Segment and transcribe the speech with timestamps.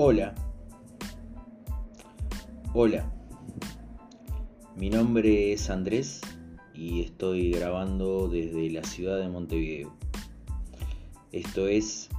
[0.00, 0.32] Hola.
[2.72, 3.12] Hola.
[4.76, 6.20] Mi nombre es Andrés
[6.72, 9.92] y estoy grabando desde la ciudad de Montevideo.
[11.32, 12.10] Esto es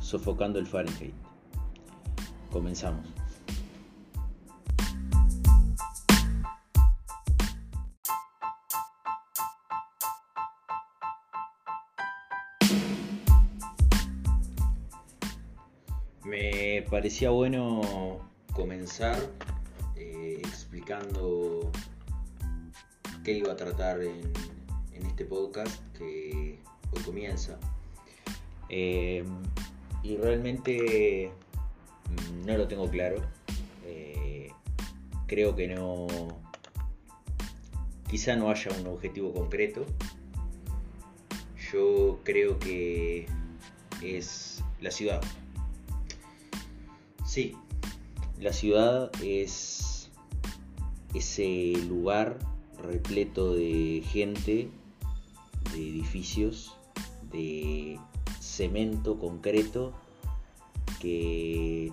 [0.00, 1.12] Sofocando el Fahrenheit.
[2.50, 3.19] Comenzamos.
[16.90, 18.18] Parecía bueno
[18.52, 19.16] comenzar
[19.96, 21.70] eh, explicando
[23.22, 24.32] qué iba a tratar en,
[25.06, 26.58] este podcast que
[26.92, 27.58] hoy comienza.
[28.68, 29.24] Eh,
[30.02, 31.30] y realmente
[32.08, 33.22] mm, no lo tengo claro.
[33.86, 34.50] Eh,
[35.26, 36.06] creo que no.
[38.08, 39.86] Quizá no haya un objetivo concreto.
[41.72, 43.26] Yo creo que
[44.02, 45.22] es la ciudad.
[47.30, 47.54] Sí,
[48.40, 50.10] la ciudad es
[51.14, 52.40] ese lugar
[52.76, 54.68] repleto de gente,
[55.72, 56.74] de edificios,
[57.30, 58.00] de
[58.40, 59.92] cemento concreto
[60.98, 61.92] que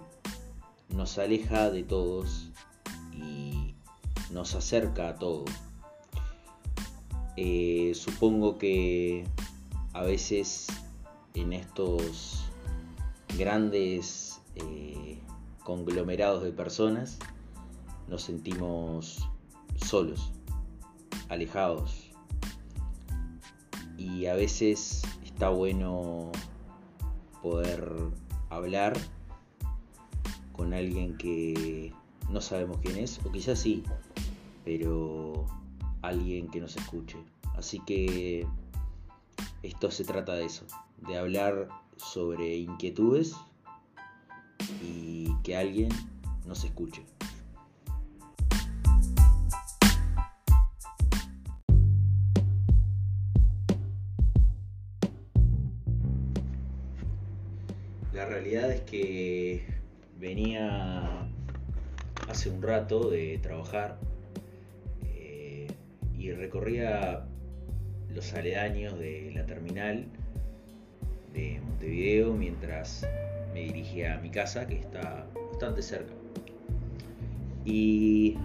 [0.90, 2.50] nos aleja de todos
[3.14, 3.76] y
[4.32, 5.46] nos acerca a todo.
[7.36, 9.24] Eh, supongo que
[9.94, 10.66] a veces
[11.36, 12.44] en estos
[13.38, 14.97] grandes eh,
[15.68, 17.20] conglomerados de personas,
[18.08, 19.28] nos sentimos
[19.76, 20.32] solos,
[21.28, 22.10] alejados.
[23.98, 26.32] Y a veces está bueno
[27.42, 27.94] poder
[28.50, 28.98] hablar
[30.54, 31.92] con alguien que
[32.30, 33.84] no sabemos quién es, o quizás sí,
[34.64, 35.48] pero
[36.02, 37.18] alguien que nos escuche.
[37.58, 38.48] Así que
[39.64, 40.64] esto se trata de eso,
[41.06, 43.36] de hablar sobre inquietudes
[44.82, 45.17] y
[45.48, 45.88] que alguien
[46.46, 47.04] nos escuche.
[58.12, 59.64] La realidad es que
[60.20, 61.30] venía
[62.28, 63.98] hace un rato de trabajar
[65.06, 65.68] eh,
[66.20, 67.26] y recorría
[68.14, 70.08] los aledaños de la terminal
[71.34, 73.08] de Montevideo mientras
[73.58, 76.14] me dirigí a mi casa, que está bastante cerca.
[77.66, 78.36] Y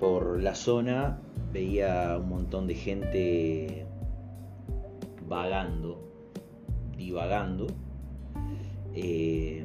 [0.00, 1.20] por la zona
[1.52, 3.86] veía un montón de gente
[5.28, 6.00] vagando,
[6.96, 7.68] divagando,
[8.94, 9.64] eh,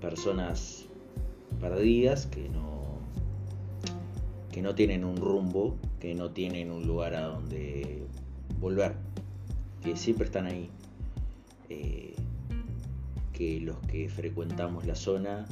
[0.00, 0.86] personas
[1.60, 3.00] perdidas que no,
[4.52, 8.06] que no tienen un rumbo, que no tienen un lugar a donde
[8.60, 8.94] volver,
[9.82, 10.70] que siempre están ahí.
[11.68, 12.14] Eh,
[13.38, 15.46] que los que frecuentamos la zona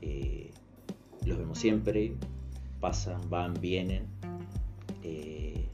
[0.00, 0.52] eh,
[1.26, 2.12] los vemos siempre,
[2.78, 4.06] pasan, van, vienen,
[5.02, 5.66] eh,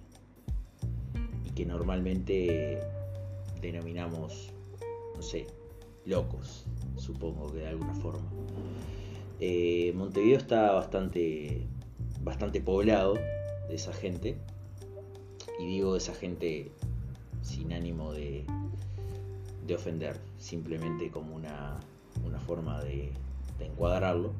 [1.44, 2.80] y que normalmente
[3.60, 4.50] denominamos,
[5.14, 5.46] no sé,
[6.06, 6.64] locos,
[6.96, 8.30] supongo que de alguna forma.
[9.38, 11.66] Eh, Montevideo está bastante,
[12.22, 13.12] bastante poblado
[13.68, 14.38] de esa gente,
[15.58, 16.72] y digo esa gente
[17.42, 18.46] sin ánimo de
[19.74, 21.78] ofender, simplemente como una,
[22.46, 23.12] forma de,
[23.60, 24.32] encuadrarlo.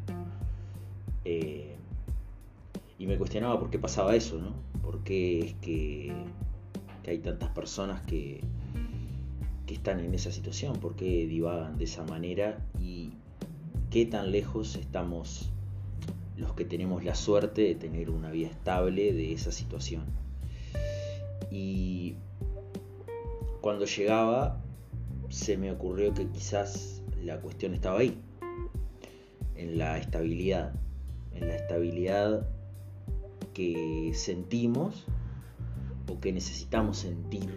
[1.24, 1.74] Eh,
[2.98, 4.54] y me cuestionaba por qué pasaba eso, ¿no?
[4.82, 6.12] ¿Por qué es que,
[7.06, 8.40] hay tantas personas que,
[9.66, 10.78] que están en esa situación?
[10.78, 12.58] ¿Por qué divagan de esa manera?
[12.80, 13.12] ¿Y
[13.90, 15.50] qué tan lejos estamos
[16.36, 20.04] los que tenemos la suerte de tener una vida estable de esa situación?
[21.50, 22.16] Y
[23.60, 24.60] cuando llegaba
[25.28, 28.20] se me ocurrió que quizás la cuestión estaba ahí,
[29.56, 30.74] en la estabilidad,
[31.34, 32.48] en la estabilidad
[33.54, 35.06] que sentimos
[36.10, 37.50] o que necesitamos sentir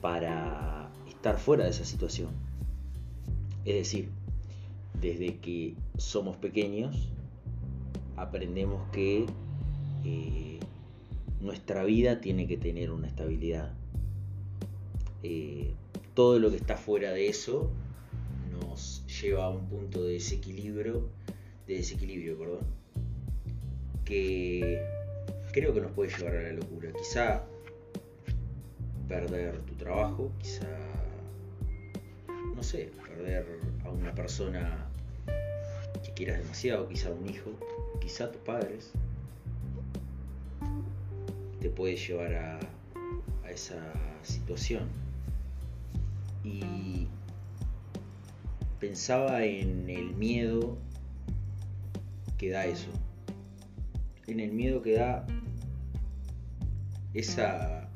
[0.00, 2.28] para estar fuera de esa situación.
[3.64, 4.10] Es decir,
[5.00, 7.10] desde que somos pequeños
[8.16, 9.26] aprendemos que
[10.04, 10.60] eh,
[11.40, 13.72] nuestra vida tiene que tener una estabilidad.
[15.22, 15.74] Eh,
[16.16, 17.70] todo lo que está fuera de eso
[18.50, 21.10] nos lleva a un punto de desequilibrio,
[21.66, 22.66] de desequilibrio, perdón,
[24.06, 24.82] que
[25.52, 26.90] creo que nos puede llevar a la locura.
[26.94, 27.44] Quizá
[29.06, 30.66] perder tu trabajo, quizá,
[32.54, 33.46] no sé, perder
[33.84, 34.88] a una persona
[36.02, 37.50] que quieras demasiado, quizá un hijo,
[38.00, 38.90] quizá tus padres,
[41.60, 42.58] te puede llevar a,
[43.44, 43.92] a esa
[44.22, 45.05] situación.
[46.46, 47.08] Y
[48.78, 50.78] pensaba en el miedo
[52.38, 52.90] que da eso.
[54.28, 55.26] En el miedo que da
[57.14, 57.88] esa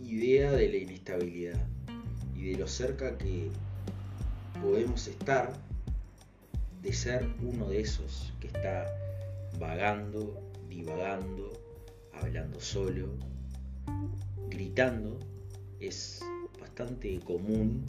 [0.00, 1.66] idea de la inestabilidad
[2.36, 3.48] y de lo cerca que
[4.60, 5.52] podemos estar
[6.82, 8.86] de ser uno de esos que está
[9.58, 11.52] vagando, divagando,
[12.12, 13.08] hablando solo,
[14.48, 15.18] gritando,
[15.80, 16.20] es
[17.24, 17.84] común,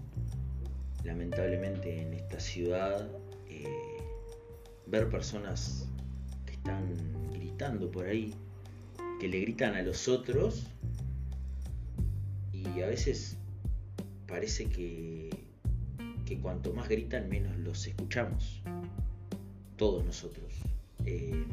[1.03, 3.09] lamentablemente en esta ciudad,
[3.49, 3.65] eh,
[4.87, 5.87] ver personas
[6.45, 6.93] que están
[7.33, 8.33] gritando por ahí,
[9.19, 10.67] que le gritan a los otros
[12.51, 13.37] y a veces
[14.27, 15.29] parece que,
[16.25, 18.61] que cuanto más gritan menos los escuchamos,
[19.77, 20.53] todos nosotros.
[21.05, 21.43] Eh,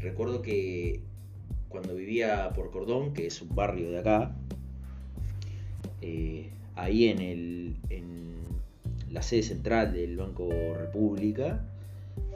[0.00, 1.00] recuerdo que
[1.68, 4.36] cuando vivía por Cordón, que es un barrio de acá,
[6.02, 8.34] eh, ahí en, el, en
[9.10, 11.64] la sede central del Banco República,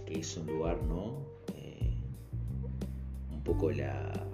[0.07, 1.17] que es un lugar, ¿no?
[1.57, 1.91] Eh,
[3.33, 4.25] un poco la,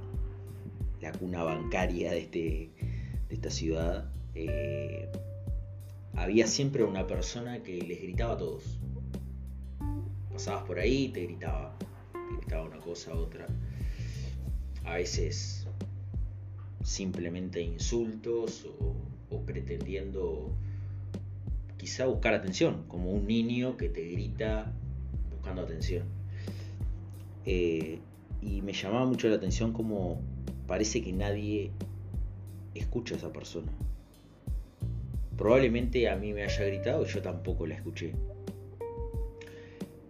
[1.01, 2.71] la cuna bancaria de, este,
[3.29, 5.09] de esta ciudad, eh,
[6.15, 8.79] había siempre una persona que les gritaba a todos.
[10.31, 11.77] Pasabas por ahí y te gritaba,
[12.13, 13.47] te gritaba una cosa, otra.
[14.85, 15.67] A veces
[16.83, 20.53] simplemente insultos o o pretendiendo
[21.79, 24.73] quizá buscar atención, como un niño que te grita
[25.33, 26.05] buscando atención.
[27.45, 27.99] Eh,
[28.41, 30.21] y me llamaba mucho la atención como
[30.67, 31.71] parece que nadie
[32.75, 33.73] escucha a esa persona.
[35.37, 38.13] Probablemente a mí me haya gritado y yo tampoco la escuché.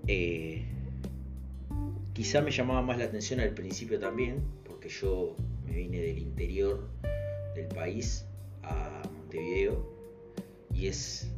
[0.07, 0.65] Eh,
[2.13, 5.37] quizá me llamaba más la atención al principio también, porque yo
[5.67, 6.89] me vine del interior
[7.55, 8.27] del país
[8.63, 9.89] a Montevideo
[10.75, 11.31] y es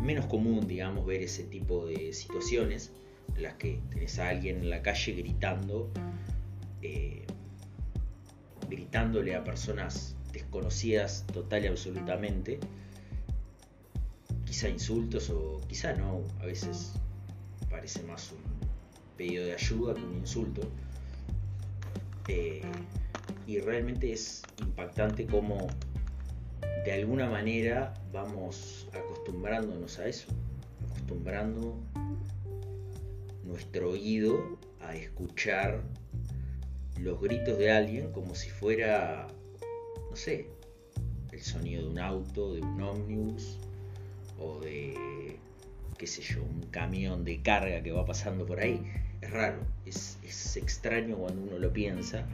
[0.00, 2.92] menos común, digamos, ver ese tipo de situaciones
[3.36, 5.90] en las que tenés a alguien en la calle gritando,
[6.82, 7.26] eh,
[8.68, 12.60] gritándole a personas desconocidas total y absolutamente,
[14.44, 16.92] quizá insultos o quizá no, a veces
[17.68, 18.38] parece más un
[19.16, 20.62] pedido de ayuda que un insulto.
[22.28, 22.62] Eh,
[23.46, 25.66] y realmente es impactante cómo
[26.84, 30.28] de alguna manera vamos acostumbrándonos a eso,
[30.90, 31.78] acostumbrando
[33.44, 35.82] nuestro oído a escuchar
[36.98, 39.28] los gritos de alguien como si fuera,
[40.08, 40.46] no sé,
[41.32, 43.58] el sonido de un auto, de un ómnibus
[44.38, 45.36] o de,
[45.98, 48.82] qué sé yo, un camión de carga que va pasando por ahí.
[49.20, 52.26] Es raro, es, es extraño cuando uno lo piensa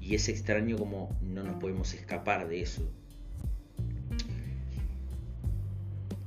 [0.00, 2.82] y es extraño como no nos podemos escapar de eso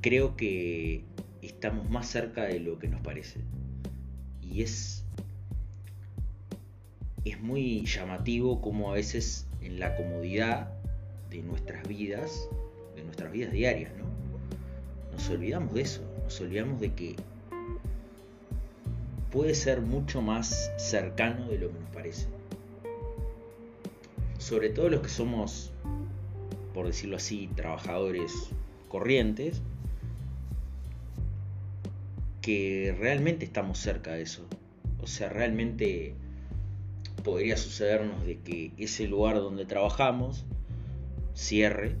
[0.00, 1.04] creo que
[1.42, 3.40] estamos más cerca de lo que nos parece.
[4.42, 5.04] Y es,
[7.24, 10.72] es muy llamativo como a veces en la comodidad
[11.30, 12.48] de nuestras vidas,
[12.94, 14.04] de nuestras vidas diarias, ¿no?
[15.12, 17.16] Nos olvidamos de eso, nos olvidamos de que
[19.30, 22.26] puede ser mucho más cercano de lo que nos parece.
[24.38, 25.72] Sobre todo los que somos,
[26.72, 28.32] por decirlo así, trabajadores
[28.88, 29.62] corrientes,
[32.46, 34.46] que realmente estamos cerca de eso.
[35.00, 36.14] O sea, realmente
[37.24, 40.46] podría sucedernos de que ese lugar donde trabajamos
[41.34, 41.96] cierre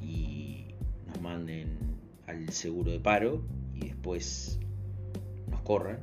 [0.00, 0.64] y
[1.06, 1.76] nos manden
[2.26, 4.58] al seguro de paro y después
[5.50, 5.98] nos corran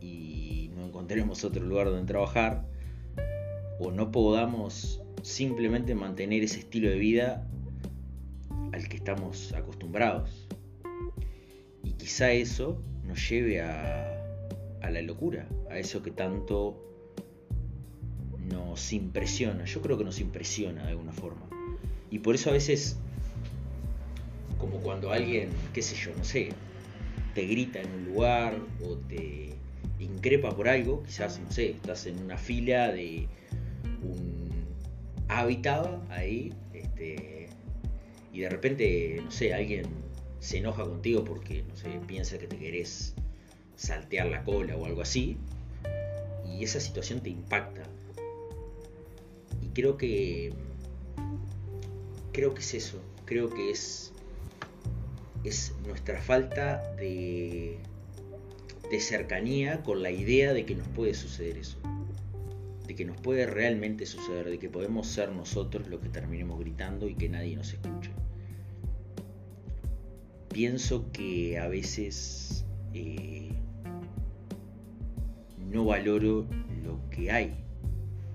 [0.00, 2.66] y no encontremos otro lugar donde trabajar
[3.78, 7.46] o no podamos simplemente mantener ese estilo de vida
[8.72, 10.48] al que estamos acostumbrados.
[11.84, 12.82] Y quizá eso
[13.14, 14.08] lleve a,
[14.82, 16.76] la locura, a eso que tanto
[18.50, 19.64] nos impresiona.
[19.64, 21.48] Yo creo que nos impresiona de alguna forma.
[22.10, 22.98] Y por eso a veces,
[24.58, 26.50] como cuando alguien, qué sé yo, no sé,
[27.34, 28.54] te grita en un lugar
[28.84, 29.54] o te
[29.98, 33.28] increpa por algo, quizás, no sé, estás en una fila de
[34.02, 34.50] un
[35.28, 37.48] hábitat ahí, este,
[38.32, 39.86] y de repente, no sé, alguien
[40.42, 43.14] se enoja contigo porque, no sé, piensa que te querés
[43.76, 45.38] saltear la cola o algo así,
[46.44, 47.82] y esa situación te impacta.
[49.62, 50.52] Y creo que
[52.32, 54.12] creo que es eso, creo que es
[55.44, 57.78] es nuestra falta de
[58.90, 61.78] de cercanía con la idea de que nos puede suceder eso.
[62.86, 67.08] De que nos puede realmente suceder, de que podemos ser nosotros los que terminemos gritando
[67.08, 68.11] y que nadie nos escuche.
[70.52, 73.52] Pienso que a veces eh,
[75.58, 76.46] no valoro
[76.84, 77.54] lo que hay,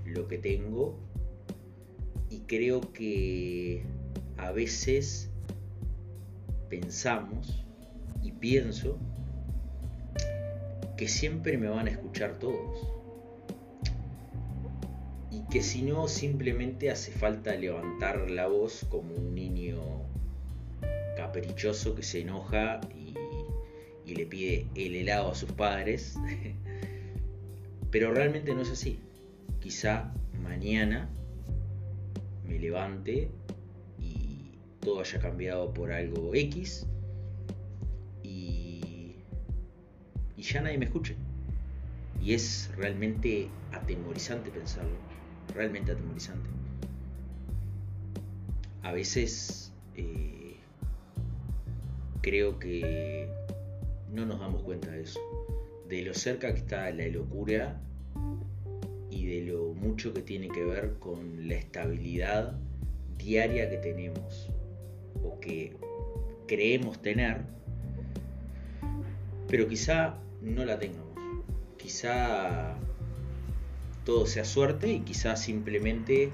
[0.05, 0.97] lo que tengo,
[2.29, 3.83] y creo que
[4.38, 5.29] a veces
[6.69, 7.63] pensamos
[8.24, 8.97] y pienso
[10.97, 12.88] que siempre me van a escuchar todos.
[15.29, 20.07] Y que si no, simplemente hace falta levantar la voz como un niño
[21.38, 23.13] caprichoso que se enoja y,
[24.15, 26.17] le pide el helado a sus padres.
[27.91, 29.00] Pero realmente no es así.
[29.60, 31.10] Quizá mañana
[32.48, 33.29] me levante
[34.00, 36.88] y todo haya cambiado por algo X
[38.24, 39.15] y
[40.38, 41.15] ya nadie me escuche.
[42.24, 44.98] Y es realmente atemorizante pensarlo,
[45.53, 46.50] realmente atemorizante.
[48.82, 50.26] A veces eh,
[52.27, 53.29] creo que
[54.12, 55.22] no nos damos cuenta de eso,
[55.88, 57.79] de lo cerca que está la locura
[59.10, 62.60] y de lo mucho que tiene que ver con la estabilidad
[63.17, 64.50] diaria que tenemos
[65.24, 65.77] o que
[66.48, 67.43] creemos tener,
[69.48, 71.07] pero quizá no la tengamos.
[71.77, 72.75] Quizá
[74.03, 76.34] todo sea suerte y quizá simplemente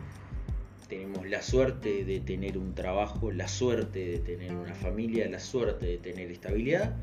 [0.88, 5.86] tenemos la suerte de tener un trabajo, la suerte de tener una familia, la suerte
[5.86, 6.96] de tener estabilidad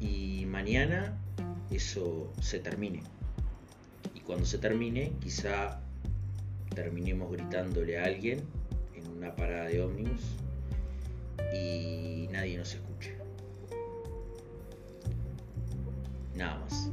[0.00, 1.18] y mañana
[1.70, 3.02] eso se termine.
[4.14, 5.80] Y cuando se termine, quizá
[6.74, 8.40] terminemos gritándole a alguien
[8.94, 10.36] en una parada de ómnibus
[11.54, 13.14] y nadie nos escuche.
[16.34, 16.90] Nada más.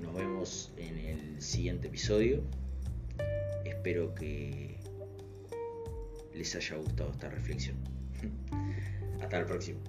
[0.00, 2.42] Nos vemos en el siguiente episodio.
[3.80, 4.78] Espero que
[6.34, 7.78] les haya gustado esta reflexión.
[9.22, 9.80] Hasta el próximo.